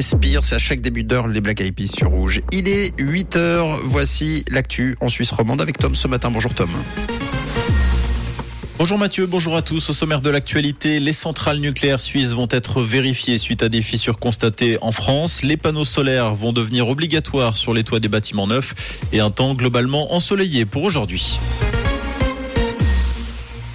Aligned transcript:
C'est 0.00 0.54
à 0.54 0.58
chaque 0.58 0.80
début 0.80 1.02
d'heure 1.02 1.26
les 1.26 1.40
Black 1.40 1.60
Eyed 1.60 1.74
sur 1.88 2.10
Rouge. 2.10 2.40
Il 2.52 2.68
est 2.68 2.92
8 2.98 3.36
heures. 3.36 3.78
Voici 3.82 4.44
l'actu 4.48 4.96
en 5.00 5.08
Suisse 5.08 5.32
romande 5.32 5.60
avec 5.60 5.76
Tom 5.76 5.96
ce 5.96 6.06
matin. 6.06 6.30
Bonjour 6.30 6.54
Tom. 6.54 6.70
Bonjour 8.78 8.96
Mathieu, 8.96 9.26
bonjour 9.26 9.56
à 9.56 9.62
tous. 9.62 9.90
Au 9.90 9.92
sommaire 9.92 10.20
de 10.20 10.30
l'actualité, 10.30 11.00
les 11.00 11.12
centrales 11.12 11.58
nucléaires 11.58 12.00
suisses 12.00 12.32
vont 12.32 12.46
être 12.50 12.80
vérifiées 12.80 13.38
suite 13.38 13.64
à 13.64 13.68
des 13.68 13.82
fissures 13.82 14.20
constatées 14.20 14.78
en 14.82 14.92
France. 14.92 15.42
Les 15.42 15.56
panneaux 15.56 15.84
solaires 15.84 16.32
vont 16.32 16.52
devenir 16.52 16.88
obligatoires 16.88 17.56
sur 17.56 17.74
les 17.74 17.82
toits 17.82 17.98
des 17.98 18.08
bâtiments 18.08 18.46
neufs 18.46 19.00
et 19.12 19.18
un 19.18 19.32
temps 19.32 19.54
globalement 19.54 20.14
ensoleillé 20.14 20.64
pour 20.64 20.84
aujourd'hui. 20.84 21.40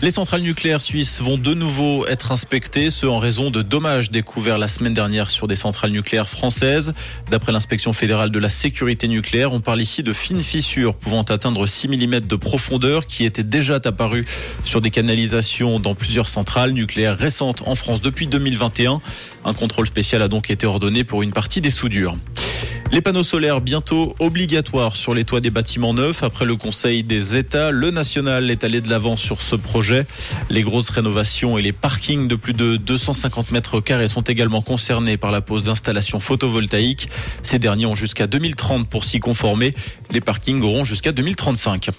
Les 0.00 0.12
centrales 0.12 0.42
nucléaires 0.42 0.80
suisses 0.80 1.20
vont 1.20 1.38
de 1.38 1.54
nouveau 1.54 2.06
être 2.06 2.30
inspectées, 2.30 2.88
ce 2.88 3.04
en 3.04 3.18
raison 3.18 3.50
de 3.50 3.62
dommages 3.62 4.12
découverts 4.12 4.56
la 4.56 4.68
semaine 4.68 4.94
dernière 4.94 5.28
sur 5.28 5.48
des 5.48 5.56
centrales 5.56 5.90
nucléaires 5.90 6.28
françaises. 6.28 6.94
D'après 7.32 7.50
l'inspection 7.50 7.92
fédérale 7.92 8.30
de 8.30 8.38
la 8.38 8.48
sécurité 8.48 9.08
nucléaire, 9.08 9.52
on 9.52 9.58
parle 9.58 9.80
ici 9.80 10.04
de 10.04 10.12
fines 10.12 10.38
fissures 10.38 10.94
pouvant 10.94 11.22
atteindre 11.22 11.66
6 11.66 11.88
mm 11.88 12.20
de 12.20 12.36
profondeur 12.36 13.08
qui 13.08 13.24
étaient 13.24 13.42
déjà 13.42 13.80
apparues 13.84 14.24
sur 14.62 14.80
des 14.80 14.90
canalisations 14.90 15.80
dans 15.80 15.96
plusieurs 15.96 16.28
centrales 16.28 16.70
nucléaires 16.70 17.18
récentes 17.18 17.64
en 17.66 17.74
France 17.74 18.00
depuis 18.00 18.28
2021. 18.28 19.00
Un 19.44 19.54
contrôle 19.54 19.88
spécial 19.88 20.22
a 20.22 20.28
donc 20.28 20.48
été 20.48 20.64
ordonné 20.64 21.02
pour 21.02 21.24
une 21.24 21.32
partie 21.32 21.60
des 21.60 21.70
soudures. 21.70 22.16
Les 22.90 23.02
panneaux 23.02 23.22
solaires 23.22 23.60
bientôt 23.60 24.16
obligatoires 24.18 24.96
sur 24.96 25.12
les 25.12 25.24
toits 25.24 25.40
des 25.40 25.50
bâtiments 25.50 25.92
neufs. 25.92 26.22
Après 26.22 26.46
le 26.46 26.56
Conseil 26.56 27.02
des 27.02 27.36
États, 27.36 27.70
le 27.70 27.90
national 27.90 28.50
est 28.50 28.64
allé 28.64 28.80
de 28.80 28.88
l'avant 28.88 29.14
sur 29.14 29.42
ce 29.42 29.56
projet. 29.56 30.06
Les 30.48 30.62
grosses 30.62 30.88
rénovations 30.88 31.58
et 31.58 31.62
les 31.62 31.72
parkings 31.72 32.28
de 32.28 32.34
plus 32.34 32.54
de 32.54 32.76
250 32.76 33.50
mètres 33.50 33.80
carrés 33.80 34.08
sont 34.08 34.22
également 34.22 34.62
concernés 34.62 35.18
par 35.18 35.32
la 35.32 35.42
pose 35.42 35.62
d'installations 35.62 36.18
photovoltaïques. 36.18 37.10
Ces 37.42 37.58
derniers 37.58 37.86
ont 37.86 37.94
jusqu'à 37.94 38.26
2030 38.26 38.88
pour 38.88 39.04
s'y 39.04 39.20
conformer. 39.20 39.74
Les 40.10 40.22
parkings 40.22 40.62
auront 40.62 40.84
jusqu'à 40.84 41.12
2035. 41.12 41.90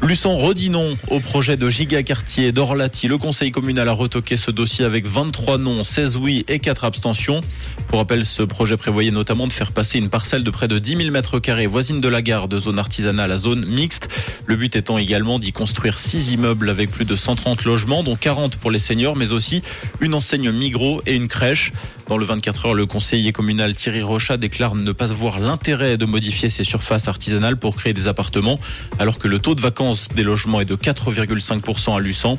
Luçon 0.00 0.36
redit 0.36 0.70
non 0.70 0.96
au 1.08 1.18
projet 1.18 1.56
de 1.56 1.68
giga-quartier 1.68 2.52
d'Orlati. 2.52 3.08
Le 3.08 3.18
conseil 3.18 3.50
communal 3.50 3.88
a 3.88 3.92
retoqué 3.92 4.36
ce 4.36 4.52
dossier 4.52 4.84
avec 4.84 5.06
23 5.06 5.58
noms, 5.58 5.82
16 5.82 6.16
oui 6.16 6.44
et 6.46 6.60
4 6.60 6.84
abstentions. 6.84 7.40
Pour 7.88 7.98
rappel, 7.98 8.24
ce 8.24 8.44
projet 8.44 8.76
prévoyait 8.76 9.10
notamment 9.10 9.48
de 9.48 9.52
faire 9.52 9.72
passer 9.72 9.98
une 9.98 10.08
parcelle 10.08 10.44
de 10.44 10.50
près 10.50 10.68
de 10.68 10.78
10 10.78 10.98
000 10.98 11.10
mètres 11.10 11.40
carrés 11.40 11.66
voisine 11.66 12.00
de 12.00 12.08
la 12.08 12.22
gare 12.22 12.46
de 12.46 12.60
zone 12.60 12.78
artisanale 12.78 13.32
à 13.32 13.38
zone 13.38 13.66
mixte. 13.66 14.08
Le 14.46 14.54
but 14.54 14.76
étant 14.76 14.98
également 14.98 15.40
d'y 15.40 15.52
construire 15.52 15.98
6 15.98 16.32
immeubles 16.32 16.70
avec 16.70 16.92
plus 16.92 17.04
de 17.04 17.16
130 17.16 17.64
logements, 17.64 18.04
dont 18.04 18.16
40 18.16 18.56
pour 18.56 18.70
les 18.70 18.78
seniors, 18.78 19.16
mais 19.16 19.32
aussi 19.32 19.62
une 20.00 20.14
enseigne 20.14 20.52
Migros 20.52 21.02
et 21.06 21.16
une 21.16 21.26
crèche. 21.26 21.72
Dans 22.06 22.16
le 22.16 22.24
24 22.24 22.66
heures, 22.66 22.74
le 22.74 22.86
conseiller 22.86 23.32
communal 23.32 23.74
Thierry 23.74 24.00
Rochat 24.00 24.38
déclare 24.38 24.74
ne 24.74 24.92
pas 24.92 25.08
voir 25.08 25.40
l'intérêt 25.40 25.98
de 25.98 26.06
modifier 26.06 26.48
ces 26.48 26.64
surfaces 26.64 27.08
artisanales 27.08 27.58
pour 27.58 27.76
créer 27.76 27.92
des 27.92 28.06
appartements, 28.06 28.58
alors 28.98 29.18
que 29.18 29.28
le 29.28 29.40
taux 29.40 29.54
de 29.54 29.60
vacances 29.60 29.87
des 30.14 30.22
logements 30.22 30.60
est 30.60 30.64
de 30.64 30.76
4,5% 30.76 31.96
à 31.96 32.00
Luçon. 32.00 32.38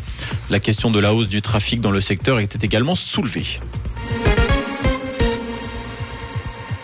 La 0.49 0.59
question 0.59 0.91
de 0.91 0.99
la 0.99 1.13
hausse 1.13 1.27
du 1.27 1.41
trafic 1.41 1.81
dans 1.81 1.91
le 1.91 2.01
secteur 2.01 2.39
était 2.39 2.65
également 2.65 2.95
soulevée. 2.95 3.59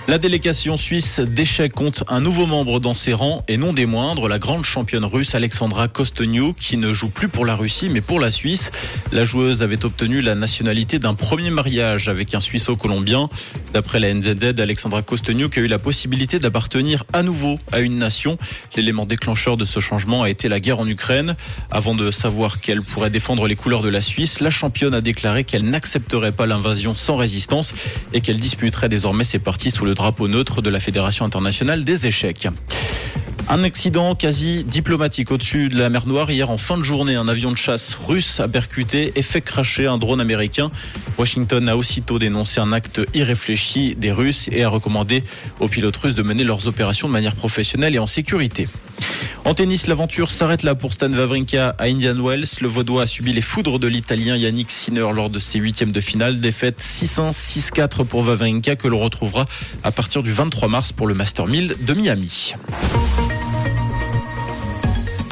La 0.08 0.20
délégation 0.20 0.78
suisse 0.78 1.20
d'échecs 1.20 1.74
compte 1.74 2.04
un 2.08 2.22
nouveau 2.22 2.46
membre 2.46 2.80
dans 2.80 2.94
ses 2.94 3.14
rangs 3.14 3.44
et 3.48 3.58
non 3.58 3.74
des 3.74 3.88
moindres, 3.88 4.28
la 4.28 4.38
grande 4.38 4.64
championne 4.64 5.04
russe 5.04 5.34
Alexandra 5.34 5.88
Kosteniuk 5.88 6.56
qui 6.58 6.78
ne 6.78 6.94
joue 6.94 7.10
plus 7.10 7.28
pour 7.28 7.44
la 7.44 7.56
Russie 7.56 7.90
mais 7.90 8.02
pour 8.02 8.20
la 8.20 8.30
Suisse. 8.30 8.70
La 9.12 9.26
joueuse 9.26 9.64
avait 9.64 9.84
obtenu 9.84 10.22
la 10.22 10.36
nationalité 10.36 11.00
d'un 11.00 11.16
premier 11.16 11.50
mariage 11.50 12.08
avec 12.08 12.36
un 12.36 12.40
Suisse-Colombien. 12.40 13.30
D'après 13.74 14.00
la 14.00 14.14
NZZ, 14.14 14.60
Alexandra 14.60 15.02
Kosteniuk 15.02 15.58
a 15.58 15.62
eu 15.62 15.68
la 15.68 15.80
possibilité 15.80 16.38
d'appartenir 16.38 17.04
à 17.12 17.24
nouveau 17.24 17.58
à 17.72 17.80
une 17.80 17.98
nation. 17.98 18.38
L'élément 18.76 19.08
déclencheur 19.08 19.58
de 19.58 19.66
ce 19.66 19.80
changement 19.80 20.22
a 20.22 20.30
été 20.30 20.50
la 20.50 20.60
guerre 20.60 20.80
en 20.80 20.88
Ukraine. 20.88 21.36
Avant 21.72 21.96
de 21.96 22.12
savoir 22.12 22.62
qu'elle 22.62 22.84
pourrait 22.84 23.10
défendre 23.10 23.48
les 23.48 23.56
couleurs 23.56 23.82
de 23.82 23.90
la 23.90 24.02
Suisse, 24.02 24.40
la 24.40 24.52
championne 24.52 24.94
a 24.94 25.02
déclaré 25.02 25.46
qu'elle 25.46 25.66
n'accepterait 25.66 26.32
pas 26.32 26.46
l'invasion 26.46 26.94
sans 26.94 27.18
résistance 27.18 27.74
et 28.14 28.22
qu'elle 28.22 28.38
disputerait 28.38 28.88
désormais 28.88 29.24
ses 29.24 29.40
parties 29.40 29.72
sous 29.72 29.84
le 29.84 29.95
drapeau 29.96 30.28
neutre 30.28 30.62
de 30.62 30.70
la 30.70 30.80
Fédération 30.80 31.26
internationale 31.26 31.84
des 31.84 32.06
échecs. 32.06 32.48
Un 33.48 33.64
accident 33.64 34.16
quasi 34.16 34.64
diplomatique 34.64 35.32
au-dessus 35.32 35.70
de 35.70 35.78
la 35.78 35.90
mer 35.90 36.08
Noire. 36.08 36.32
Hier, 36.32 36.50
en 36.50 36.58
fin 36.58 36.78
de 36.78 36.84
journée, 36.84 37.16
un 37.16 37.28
avion 37.28 37.52
de 37.52 37.58
chasse 37.58 37.96
russe 38.08 38.40
a 38.40 38.48
percuté 38.48 39.14
et 39.16 39.22
fait 39.22 39.42
cracher 39.42 39.86
un 39.86 39.98
drone 40.00 40.20
américain. 40.20 40.72
Washington 41.18 41.70
a 41.70 41.78
aussitôt 41.78 42.18
dénoncé 42.18 42.60
un 42.60 42.72
acte 42.72 43.02
irréfléchi 43.14 43.96
des 43.96 44.12
Russes 44.12 44.50
et 44.52 44.64
a 44.64 44.70
recommandé 44.70 45.24
aux 45.60 45.68
pilotes 45.68 45.98
russes 45.98 46.16
de 46.16 46.24
mener 46.24 46.44
leurs 46.44 46.68
opérations 46.68 47.08
de 47.08 47.14
manière 47.14 47.36
professionnelle 47.36 47.96
et 47.96 48.00
en 48.00 48.08
sécurité. 48.08 48.68
En 49.46 49.54
tennis, 49.54 49.86
l'aventure 49.86 50.32
s'arrête 50.32 50.64
là 50.64 50.74
pour 50.74 50.92
Stan 50.92 51.14
Wawrinka 51.14 51.76
à 51.78 51.84
Indian 51.84 52.16
Wells. 52.16 52.48
Le 52.62 52.68
Vaudois 52.68 53.04
a 53.04 53.08
subi 53.08 53.32
les 53.32 53.42
foudres 53.42 53.78
de 53.78 53.88
l'Italien 53.88 54.36
Yannick 54.36 54.72
Sinner 54.72 55.06
lors 55.14 55.30
de 55.30 55.38
ses 55.38 55.60
huitièmes 55.60 55.92
de 55.92 56.02
finale. 56.02 56.40
Défaite 56.40 56.82
6-1, 56.82 57.32
6-4 57.32 58.06
pour 58.06 58.28
Wawrinka 58.28 58.76
que 58.76 58.88
l'on 58.88 58.98
retrouvera 58.98 59.46
à 59.84 59.92
partir 59.92 60.24
du 60.24 60.32
23 60.32 60.68
mars 60.68 60.92
pour 60.92 61.06
le 61.06 61.14
Master 61.14 61.46
1000 61.46 61.76
de 61.80 61.94
Miami. 61.94 62.56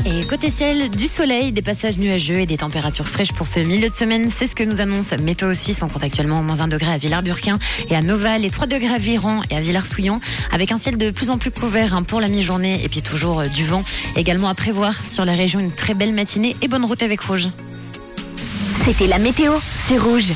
Et 0.05 0.25
côté 0.25 0.49
ciel, 0.49 0.89
du 0.89 1.07
soleil, 1.07 1.53
des 1.53 1.61
passages 1.61 1.97
nuageux 1.97 2.39
et 2.39 2.45
des 2.45 2.57
températures 2.57 3.07
fraîches 3.07 3.31
pour 3.31 3.47
ce 3.47 3.59
milieu 3.59 3.89
de 3.89 3.95
semaine. 3.95 4.27
C'est 4.29 4.47
ce 4.47 4.55
que 4.55 4.63
nous 4.63 4.81
annonce 4.81 5.13
Météo 5.13 5.53
Suisse. 5.53 5.81
On 5.81 5.87
compte 5.87 6.03
actuellement 6.03 6.41
au 6.41 6.43
moins 6.43 6.59
1 6.59 6.67
degré 6.67 6.91
à 6.91 6.97
Villars-Burquin 6.97 7.57
et 7.89 7.95
à 7.95 8.01
Noval 8.01 8.43
et 8.43 8.49
3 8.49 8.67
degrés 8.67 8.93
à 8.93 8.97
Viran 8.97 9.41
et 9.49 9.55
à 9.55 9.61
Villars-Souillon 9.61 10.19
avec 10.51 10.73
un 10.73 10.77
ciel 10.77 10.97
de 10.97 11.09
plus 11.09 11.29
en 11.29 11.37
plus 11.37 11.51
couvert 11.51 11.95
hein, 11.95 12.03
pour 12.03 12.19
la 12.19 12.27
mi-journée 12.27 12.83
et 12.83 12.89
puis 12.89 13.01
toujours 13.01 13.41
euh, 13.41 13.47
du 13.47 13.65
vent. 13.65 13.83
Également 14.17 14.49
à 14.49 14.55
prévoir 14.55 14.93
sur 15.05 15.23
la 15.23 15.33
région 15.33 15.61
une 15.61 15.71
très 15.71 15.93
belle 15.93 16.13
matinée 16.13 16.57
et 16.61 16.67
bonne 16.67 16.83
route 16.83 17.01
avec 17.01 17.21
Rouge. 17.21 17.47
C'était 18.83 19.07
la 19.07 19.19
météo, 19.19 19.53
c'est 19.85 19.97
Rouge. 19.97 20.31